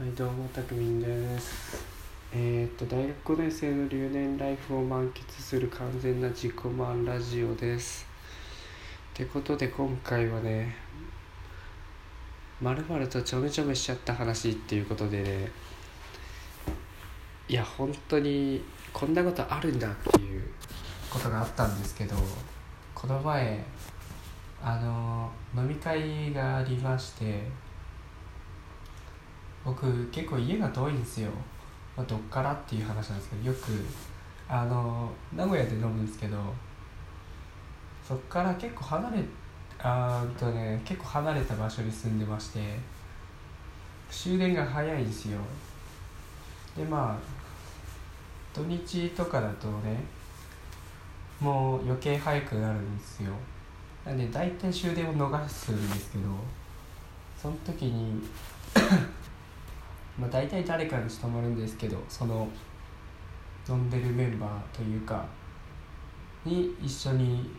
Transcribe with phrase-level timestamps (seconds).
[0.00, 1.76] はいどうもたくみんです。
[2.32, 8.06] えー、っと大学5年生の留年ライフを満喫する完全な自己満ラジオです。
[9.12, 10.74] ってことで今回はね
[12.62, 15.50] まるまるとちょめちょめしちゃった話っていうことでね
[17.46, 18.64] いや本当に
[18.94, 20.42] こんなことあるんだっていう
[21.10, 22.16] ことがあったんですけど
[22.94, 23.62] この前
[24.62, 27.42] あの飲み会がありまして
[29.64, 31.30] 僕結構家が遠いんですよ、
[31.96, 33.84] まあ、どっからっていう話なんですけどよく
[34.48, 36.36] あの名古屋で飲むんですけど
[38.06, 39.24] そっから結構離れ
[39.78, 42.60] あーとね結構離れた場所に住んでまして
[44.10, 45.38] 終電が早いんですよ。
[46.76, 47.18] でまあ
[48.52, 50.02] 土日とかだとね
[51.38, 53.32] もう余計早くなるんですよ。
[54.04, 56.24] なんで大体終電を逃すんですけど
[57.40, 58.20] その時に
[60.18, 62.48] まあ大体誰かに泊まるんですけどその
[63.68, 65.24] 飲んでるメンバーというか
[66.44, 67.50] に一緒に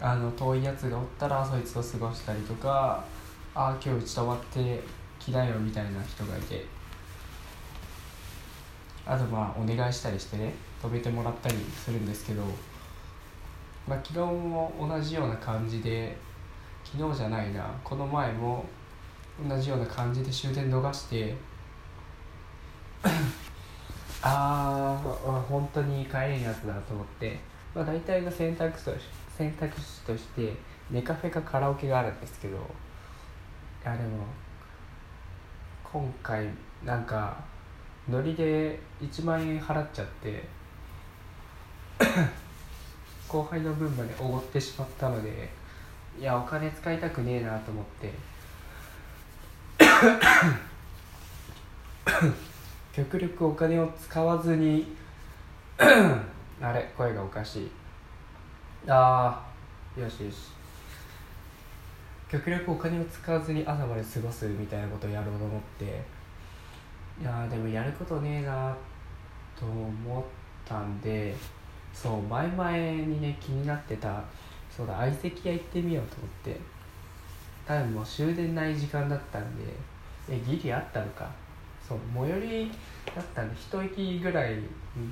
[0.00, 3.04] あの遠いやつがおったらそいつと過ごしたりとか
[3.54, 4.82] ああ今日うち泊まって
[5.18, 6.66] 来なよみたいな人がいて
[9.06, 12.42] あとまあお願いしたりしてね止めてもらったりするんですけど、
[13.86, 16.16] まあ、昨日も同じような感じで
[16.84, 18.64] 昨日じゃないなこの前も
[19.38, 21.34] 同じような感じで終電逃して。
[24.24, 27.40] ああ本当に帰れんやつだと思って、
[27.74, 28.92] まあ、大体の選択肢と
[29.36, 30.54] 選択肢として
[30.90, 32.56] ネカフェかカラオケがあるんですけど。
[33.84, 34.24] いやでも
[35.82, 36.46] 今回
[36.84, 37.36] なんか
[38.08, 40.44] ノリで1万円払っちゃって
[43.26, 45.50] 後輩の分までおごってしまったので
[46.16, 48.31] いやお金使いたくねえなと思って。
[52.92, 54.96] 極力お金を使わずに
[55.78, 56.24] あ
[56.72, 57.70] れ声がおかしい。
[58.88, 59.40] あ
[59.96, 60.50] あよしよし。
[62.28, 66.02] 極力お金を使わずに朝まで過ごすみたいなことをやろうと思って。
[67.20, 68.76] いやでもやることねえな
[69.56, 70.24] と思っ
[70.64, 71.36] たんで
[71.92, 74.24] そう前々にね気になってた
[74.74, 76.60] そうだ相席屋行ってみようと思って。
[77.64, 79.64] 多分もう終電ない時間だったんで
[80.28, 81.30] えギリあったのか。
[81.86, 82.72] そう最寄り
[83.14, 84.56] だったんで一駅ぐらい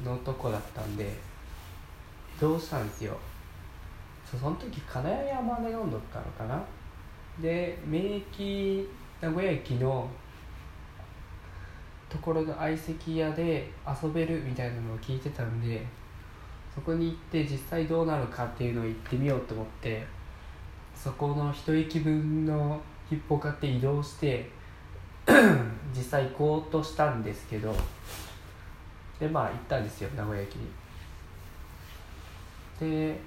[0.05, 1.13] のとこだったんで
[2.37, 3.17] 移動したんですよ。
[4.31, 6.63] そその時金谷山で飲んどったのかな。
[7.41, 8.89] で名駅
[9.21, 10.09] 名古屋駅の
[12.09, 13.71] ところの相席屋で
[14.03, 15.87] 遊べるみたいなのを聞いてたんで
[16.75, 20.05] そこに行って実際どうなるかっていうのを行ってみようと思って
[20.95, 24.51] そこの一駅分の切符を買って移動して
[25.97, 27.75] 実際行こうとしたんですけど
[29.19, 30.67] でまあ行ったんですよ名古屋駅に。
[32.81, 33.19] で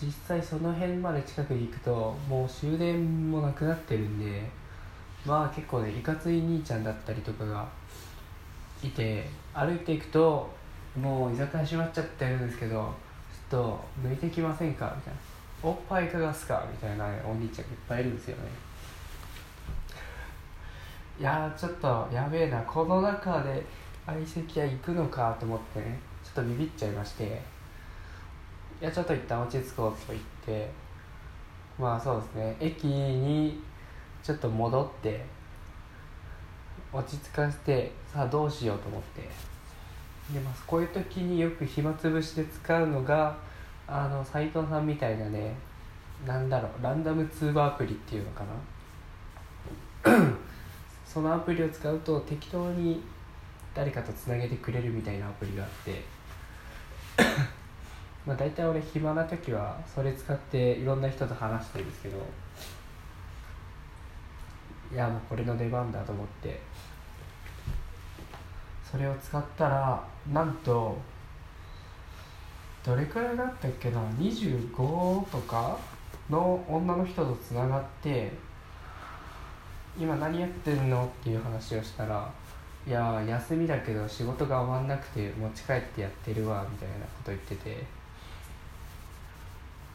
[0.00, 4.48] 実際その辺まで近くに行くともう終電もなくなってるんで
[5.26, 7.68] まあ結構ねいかつい兄ちゃんだったりとかが
[8.82, 10.48] いて歩いていくと
[10.98, 12.74] もう居酒屋閉まっちゃってるんですけど
[13.50, 14.92] ちょっと抜いてきませんか？
[14.96, 15.20] みたいな。
[15.62, 16.64] おっぱいいかがすか？
[16.70, 18.42] みたいなお兄ちゃんがいっぱいいるんですよね。
[21.18, 23.64] いやちょっとやべえなこの中で
[24.06, 25.98] 相席屋行くのかと思ってね。
[26.22, 27.42] ちょっとビビっちゃいまして。
[28.80, 30.70] いやちょっと一旦落ち着こうと言って。
[31.78, 32.56] まあそうですね。
[32.60, 33.60] 駅に
[34.22, 35.24] ちょっと戻って
[36.92, 39.22] 落ち着かせてさあどうしようと思って。
[40.32, 43.36] で、まあ、こういう時によく暇つぶしで使うのが
[43.86, 45.54] あの斉藤さんみたいなね
[46.26, 48.44] なんだろうランダム通話アプリっていうのか
[50.04, 50.37] な。
[51.08, 53.00] そのアプリを使うと適当に
[53.74, 56.02] 誰かとつなげてくれるみたいなアプリがあって
[58.26, 62.18] まあ大体俺暇な時はそれ使っていろんな人と話してるんですけど
[64.92, 66.60] いやもうこれの出番だと思って
[68.90, 70.98] それを使ったらなんと
[72.84, 75.78] どれくらいだったっけな25とか
[76.28, 78.30] の女の人とつながって
[79.96, 81.04] 今何やってんの？
[81.04, 82.30] っていう話をしたら
[82.86, 87.84] いや休みだけど仕事が終わんなくて持ち帰ってやってるわみたいなこと言ってて。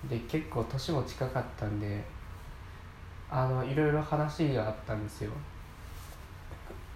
[0.10, 2.04] で結構年も近かったんで
[3.32, 5.32] あのいろいろ話があったんですよ。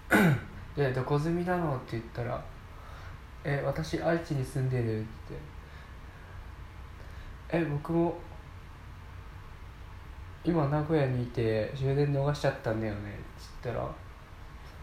[0.75, 2.43] で「どこ住みなの?」って言ったら
[3.45, 5.07] 「え私愛知に住んでる」って
[7.49, 8.17] 「え僕も
[10.43, 13.89] 今名古屋にいて終電逃しちゃったんだよね」っつったら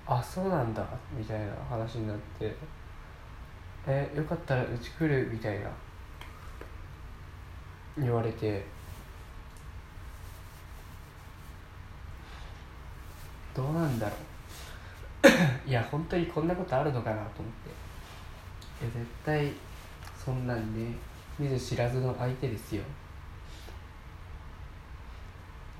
[0.06, 0.84] あそうなんだ
[1.16, 2.54] みたいな話になって
[3.86, 5.70] えよかったらうち来るみたいな
[7.98, 8.64] 言われて。
[13.54, 14.16] どうなんだろ
[15.66, 15.68] う。
[15.68, 17.52] いや本当にこんなことあるのかなと思っ
[18.80, 18.84] て。
[18.84, 19.52] いや絶対
[20.16, 20.96] そんなんね
[21.38, 22.82] 見ず知らずの相手ですよ。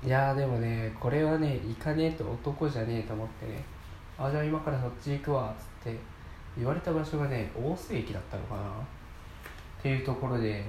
[0.05, 3.65] いやでもねこれはね行かねえと男じゃねえと思ってね。
[4.19, 5.99] あじゃあ今からそっち行くわっつって
[6.55, 8.61] 言われた場所がね大須駅だったのかな。
[8.61, 8.63] っ
[9.81, 10.63] ていうところで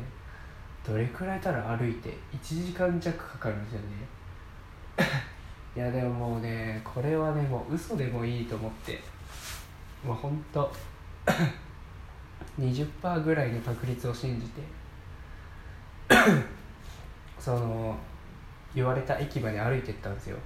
[0.86, 3.86] どれくらいたら歩いて1時間弱かかるんですよね。
[5.76, 8.98] いやでももうねこれはねもう嘘でもいいと思って。
[10.02, 10.72] もうほんと
[12.58, 14.62] 20%ぐらいの確率を信じて。
[17.38, 17.98] その
[18.76, 20.36] 言われた駅まで歩いてったんですよ。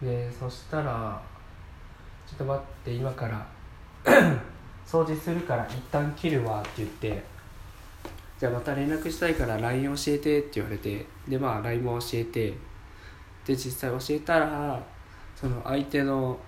[0.00, 1.20] でそしたら
[2.26, 3.46] 「ちょっと待って今から
[4.86, 7.22] 掃除するから一旦切るわ」って言って
[8.38, 12.54] 「じゃあまた連絡したいから LINE 教えて」って言われてでまあ LINE も教えて
[13.44, 14.80] で実際教えたら
[15.36, 16.38] その相手の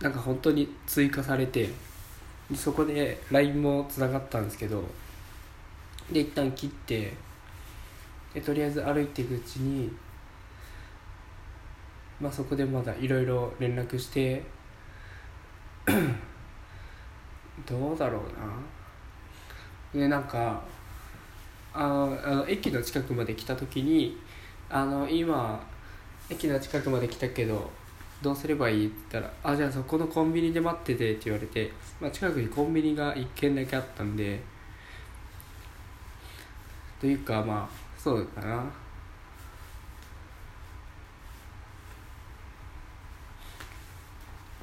[0.00, 1.70] なんか本当に追加されて
[2.54, 4.84] そこで LINE もつながったんですけど
[6.12, 7.14] で一旦切って
[8.34, 9.90] でとりあえず歩いていくうちに
[12.20, 14.42] まあそこでまだいろいろ連絡して
[17.66, 18.22] どうだろう
[19.96, 20.00] な。
[20.02, 20.60] でなんか
[21.72, 24.18] ああの駅の近くまで来た時に
[24.68, 25.64] あの今
[26.28, 27.70] 駅の近くまで来たけど
[28.22, 31.70] どうすればいいって言ったら「あじゃあそこのコンビニで待ってて」って言われて、
[32.00, 34.40] まあ、近くにコンビニが1軒だけあったんで
[37.00, 38.62] というかまあそうだな。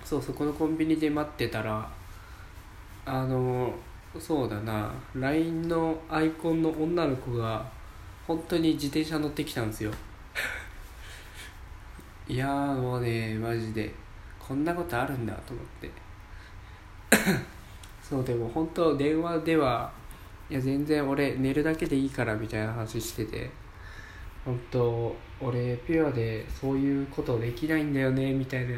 [0.04, 1.90] そうそこのコンビニで待ってたら
[3.04, 3.74] あの
[4.20, 4.94] そうだな。
[5.16, 7.66] LINE のアイコンの女の子が
[8.28, 9.92] 本当に自転車乗ってきたんですよ。
[12.30, 13.92] いやもうねマジで。
[14.38, 15.92] こんなことあるんだと思って。
[18.08, 19.92] そうでも本当電話では
[20.52, 23.50] いや全然俺寝るだけでいいからみたいな話してて。
[24.44, 28.76] 本当俺ピュアでそういうことできないんだよねみたいな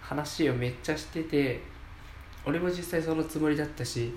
[0.00, 1.60] 話をめっちゃしてて。
[2.46, 4.12] 俺も実際そのつもりだったし。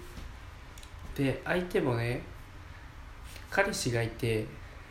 [1.16, 2.22] で相手もね
[3.50, 4.46] 彼氏がいて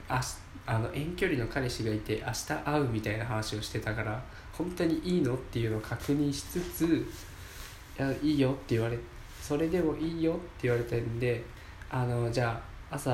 [0.08, 0.20] あ
[0.66, 6.84] あの遠距離の彼氏がいて明日会うみたいな話をしてたから本当にいいのっていうのを確認しつつ
[7.98, 8.98] 「いやいいよ」って言われ
[9.40, 11.42] それでもいいよって言われたんで
[11.90, 13.10] あのじゃあ朝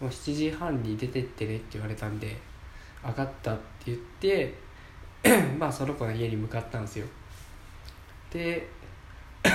[0.00, 2.36] もう7時半に出てってねって言われたんで
[3.02, 4.54] 分かったって言って
[5.58, 7.06] まあその子の家に向かったんですよ。
[8.30, 8.68] で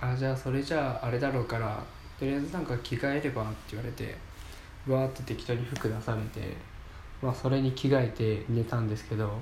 [0.00, 1.82] あじゃあそれじゃああれだろうから
[2.18, 4.16] とりあえずなんか着替えればって言われて
[4.86, 6.56] わーって適当に服出されて
[7.20, 9.38] まあそれに着替えて寝たんですけど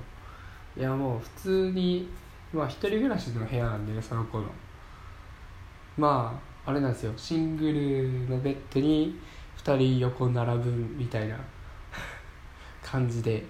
[0.77, 2.07] いやもう普通に
[2.53, 4.45] まあ一人暮らしの部屋なんでねその子の。
[5.97, 7.13] まああれなんですよ。
[7.17, 9.19] シングルのベッドに
[9.57, 11.37] 2人横並ぶみたいな
[12.83, 13.43] 感じで。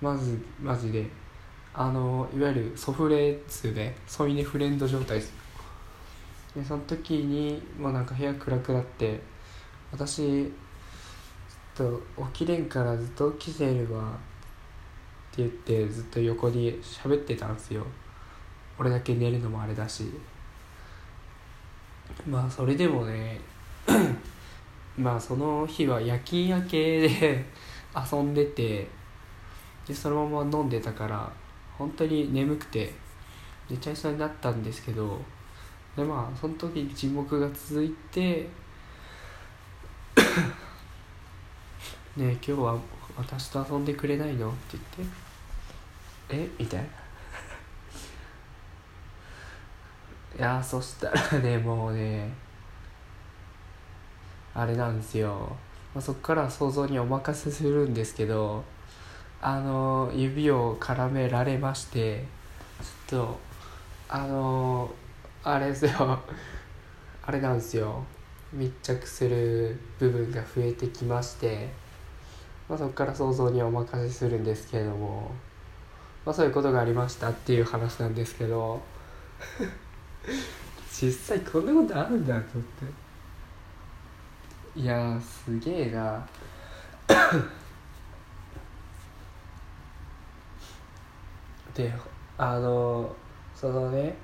[0.00, 1.06] まずマジで。
[1.72, 5.32] あのいわゆるソフレ2で添い寝フレンド状態です。
[6.54, 9.20] でその時にもうなんか部屋暗くなって
[9.92, 10.50] 私
[11.76, 14.18] ちょっと起きれんからずっと起きてるわ。
[15.32, 17.86] って言ってずっと横に喋ってたんですよ。
[18.78, 20.10] 俺だけ寝るのもあれだし。
[22.28, 23.40] まあそれでもね
[24.98, 27.44] まあその日は夜勤明けで
[28.12, 28.86] 遊んでて
[29.86, 31.32] でそのまま飲んでたから
[31.76, 32.92] 本当に眠くて
[33.68, 35.18] 寝ちゃいそうになったんですけど
[35.96, 38.48] でまあその時沈黙が続いて
[42.16, 42.78] ねえ今日は
[43.16, 45.14] 私と遊んでくれないの?」って言って
[46.30, 46.48] 「え？
[46.58, 46.99] みたいな。
[50.40, 52.32] いやそしたらね もうね
[54.54, 55.54] あれなんですよ、
[55.94, 58.64] まあ、そっから想像にお任せするんですけど
[59.42, 62.24] あの指を絡められまして
[63.06, 63.38] ちょっと
[64.08, 64.90] あの
[65.44, 65.92] あれですよ。
[67.22, 68.02] あれなんですよ。
[68.54, 71.70] 密着する部分が増えてきまして、
[72.66, 75.32] まあ、そこから想像にお任せするんですけれども、
[76.24, 78.80] まあ、そういうことがありましたっていう話なんですけど。
[80.90, 82.66] 実際こんなことあるんだと思っ
[84.74, 84.80] て。
[84.80, 86.28] いやすげえな。
[91.74, 91.92] で
[92.36, 93.16] あの
[93.54, 94.14] そのね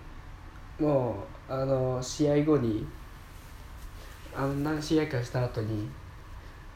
[0.78, 2.86] もうあの試合後に
[4.34, 5.88] あの何試合かした後に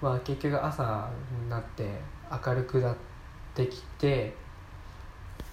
[0.01, 1.11] まあ結局朝
[1.43, 2.01] になって
[2.45, 2.97] 明るくなっ
[3.55, 4.35] てきて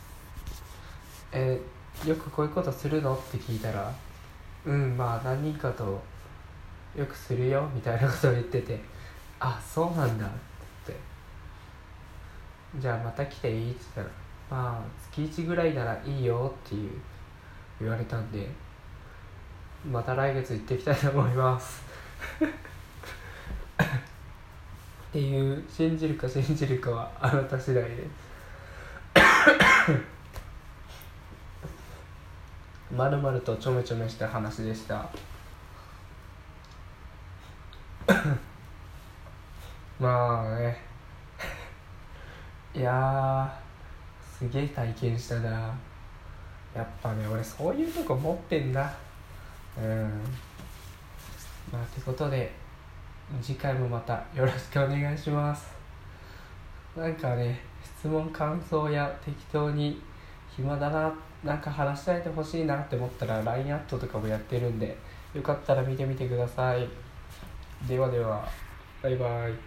[1.32, 1.60] 「え
[2.06, 3.92] よくこういうことするの?」って聞いたら
[4.66, 6.02] 「うんまあ何人かと
[6.96, 8.80] よくするよ」みたいなことを言ってて
[9.40, 10.30] 「あそうなんだ」っ
[10.86, 10.96] て
[12.78, 14.18] 「じゃあまた来ていい?」って言ったら
[14.64, 16.92] 「まあ月1ぐらいならいいよ」っていう
[17.80, 18.50] 言われたんで
[19.92, 21.82] また来月行ってきたいと思います
[22.44, 22.48] っ
[25.12, 28.04] ていう信じるか信じるかはあなた次第で
[29.16, 30.17] す
[32.98, 35.08] まるまるとちょめちょめした話でした。
[40.02, 40.82] まあね。
[42.74, 43.56] いや
[44.20, 45.52] すげえ体験したな。
[46.74, 48.92] やっぱね俺そういうとこ持ってんだ。
[49.78, 50.24] うん。
[51.72, 52.52] まあてことで
[53.44, 55.72] 次回もまたよろしくお願いします。
[56.96, 57.62] なんかね
[58.00, 60.02] 質問感想や適当に
[60.58, 64.98] 暇だななんか話し合えてほしいなって思ったら LINE アットとかもやってるんで
[65.34, 66.90] よかったら見てみてください。
[67.88, 68.48] ではでは
[69.04, 69.67] バイバイ。